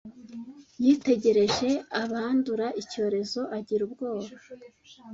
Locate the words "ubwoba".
3.87-4.29